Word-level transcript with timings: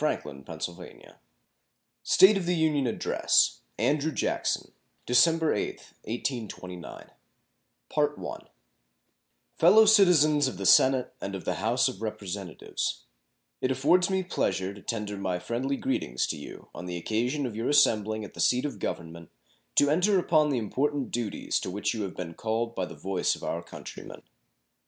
JOHN 0.01 0.17
QUINCY 0.43 0.71
ADAMS 0.89 1.13
State 2.01 2.35
of 2.35 2.47
the 2.47 2.55
Union 2.55 2.87
Address 2.87 3.59
Andrew 3.77 4.11
Jackson 4.11 4.71
December 5.05 5.53
8, 5.53 5.93
1829 6.05 7.11
Fellow 9.59 9.85
Citizens 9.85 10.47
of 10.47 10.57
the 10.57 10.65
Senate 10.65 11.13
and 11.21 11.35
of 11.35 11.45
the 11.45 11.53
House 11.61 11.87
of 11.87 12.01
Representatives: 12.01 13.03
It 13.61 13.69
affords 13.69 14.09
me 14.09 14.23
pleasure 14.23 14.73
to 14.73 14.81
tender 14.81 15.17
my 15.17 15.37
friendly 15.37 15.77
greetings 15.77 16.25
to 16.25 16.35
you 16.35 16.69
on 16.73 16.87
the 16.87 16.97
occasion 16.97 17.45
of 17.45 17.55
your 17.55 17.69
assembling 17.69 18.25
at 18.25 18.33
the 18.33 18.39
seat 18.41 18.65
of 18.65 18.79
Government 18.79 19.29
to 19.75 19.91
enter 19.91 20.17
upon 20.17 20.49
the 20.49 20.57
important 20.57 21.11
duties 21.11 21.59
to 21.59 21.69
which 21.69 21.93
you 21.93 22.01
have 22.01 22.15
been 22.15 22.33
called 22.33 22.73
by 22.73 22.87
the 22.87 22.95
voice 22.95 23.35
of 23.35 23.43
our 23.43 23.61
country 23.61 24.01
men. 24.01 24.23